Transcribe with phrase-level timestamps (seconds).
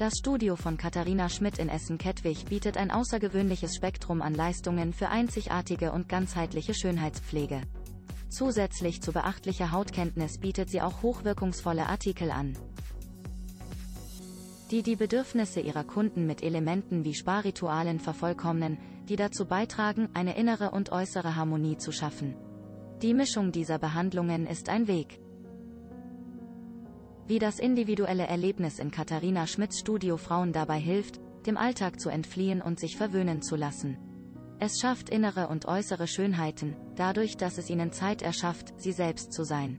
[0.00, 5.92] Das Studio von Katharina Schmidt in Essen-Kettwig bietet ein außergewöhnliches Spektrum an Leistungen für einzigartige
[5.92, 7.60] und ganzheitliche Schönheitspflege.
[8.30, 12.56] Zusätzlich zu beachtlicher Hautkenntnis bietet sie auch hochwirkungsvolle Artikel an,
[14.70, 20.70] die die Bedürfnisse ihrer Kunden mit Elementen wie Sparritualen vervollkommnen, die dazu beitragen, eine innere
[20.70, 22.36] und äußere Harmonie zu schaffen.
[23.02, 25.20] Die Mischung dieser Behandlungen ist ein Weg.
[27.30, 32.60] Wie das individuelle Erlebnis in Katharina Schmidts Studio Frauen dabei hilft, dem Alltag zu entfliehen
[32.60, 33.98] und sich verwöhnen zu lassen.
[34.58, 39.44] Es schafft innere und äußere Schönheiten, dadurch, dass es ihnen Zeit erschafft, sie selbst zu
[39.44, 39.78] sein.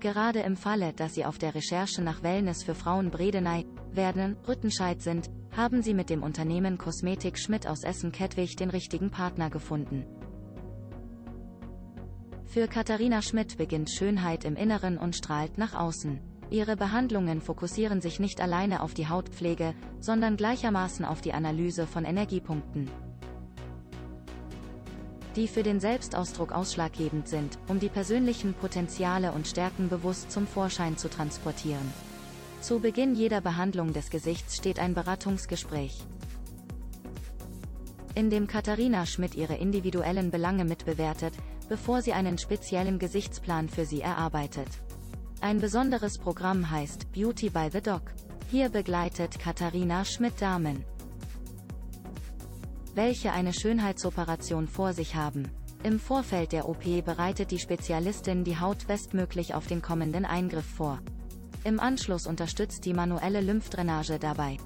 [0.00, 5.02] Gerade im Falle, dass Sie auf der Recherche nach Wellness für Frauen Bredeney, Werden, Rüttenscheid
[5.02, 10.06] sind, haben Sie mit dem Unternehmen Kosmetik Schmidt aus Essen-Kettwig den richtigen Partner gefunden.
[12.52, 16.20] Für Katharina Schmidt beginnt Schönheit im Inneren und strahlt nach außen.
[16.50, 22.04] Ihre Behandlungen fokussieren sich nicht alleine auf die Hautpflege, sondern gleichermaßen auf die Analyse von
[22.04, 22.90] Energiepunkten,
[25.34, 30.98] die für den Selbstausdruck ausschlaggebend sind, um die persönlichen Potenziale und Stärken bewusst zum Vorschein
[30.98, 31.90] zu transportieren.
[32.60, 36.04] Zu Beginn jeder Behandlung des Gesichts steht ein Beratungsgespräch
[38.14, 41.34] in dem Katharina Schmidt ihre individuellen Belange mitbewertet,
[41.68, 44.68] bevor sie einen speziellen Gesichtsplan für sie erarbeitet.
[45.40, 48.02] Ein besonderes Programm heißt Beauty by the Doc.
[48.50, 50.84] Hier begleitet Katharina Schmidt Damen,
[52.94, 55.50] welche eine Schönheitsoperation vor sich haben.
[55.82, 61.00] Im Vorfeld der OP bereitet die Spezialistin die Haut bestmöglich auf den kommenden Eingriff vor.
[61.64, 64.58] Im Anschluss unterstützt die manuelle Lymphdrainage dabei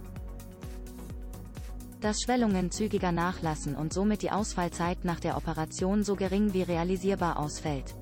[2.01, 7.39] dass Schwellungen zügiger nachlassen und somit die Ausfallzeit nach der Operation so gering wie realisierbar
[7.39, 7.95] ausfällt.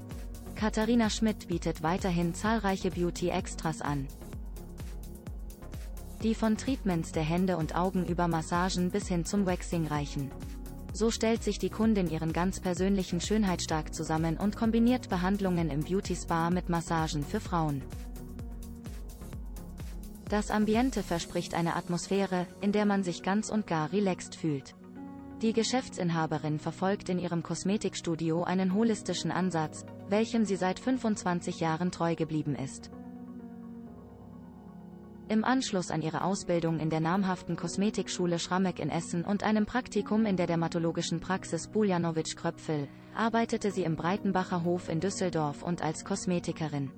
[0.55, 4.07] Katharina Schmidt bietet weiterhin zahlreiche Beauty-Extras an.
[6.23, 10.31] Die von Treatments der Hände und Augen über Massagen bis hin zum Waxing reichen.
[10.93, 16.15] So stellt sich die Kundin ihren ganz persönlichen Schönheitsstark zusammen und kombiniert Behandlungen im Beauty
[16.15, 17.83] Spa mit Massagen für Frauen.
[20.29, 24.75] Das Ambiente verspricht eine Atmosphäre, in der man sich ganz und gar relaxed fühlt.
[25.43, 32.15] Die Geschäftsinhaberin verfolgt in ihrem Kosmetikstudio einen holistischen Ansatz, welchem sie seit 25 Jahren treu
[32.15, 32.91] geblieben ist.
[35.29, 40.25] Im Anschluss an ihre Ausbildung in der namhaften Kosmetikschule Schrammeck in Essen und einem Praktikum
[40.25, 46.91] in der dermatologischen Praxis Buljanowitsch-Kröpfel, arbeitete sie im Breitenbacher Hof in Düsseldorf und als Kosmetikerin.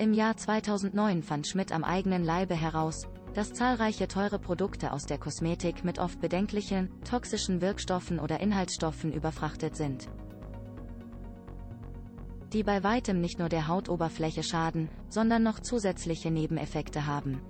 [0.00, 5.18] Im Jahr 2009 fand Schmidt am eigenen Leibe heraus, dass zahlreiche teure Produkte aus der
[5.18, 10.08] Kosmetik mit oft bedenklichen, toxischen Wirkstoffen oder Inhaltsstoffen überfrachtet sind.
[12.54, 17.42] Die bei weitem nicht nur der Hautoberfläche schaden, sondern noch zusätzliche Nebeneffekte haben.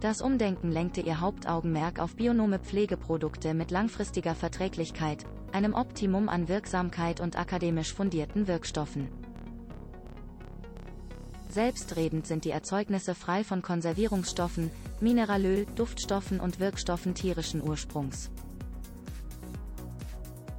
[0.00, 7.20] Das Umdenken lenkte ihr Hauptaugenmerk auf bionome Pflegeprodukte mit langfristiger Verträglichkeit, einem Optimum an Wirksamkeit
[7.20, 9.17] und akademisch fundierten Wirkstoffen.
[11.48, 14.70] Selbstredend sind die Erzeugnisse frei von Konservierungsstoffen,
[15.00, 18.30] Mineralöl, Duftstoffen und Wirkstoffen tierischen Ursprungs.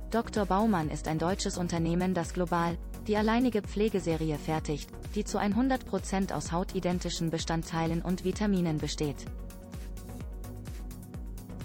[0.10, 0.46] Dr.
[0.46, 2.78] Baumann ist ein deutsches Unternehmen, das global
[3.08, 9.26] die alleinige Pflegeserie fertigt, die zu 100% aus hautidentischen Bestandteilen und Vitaminen besteht.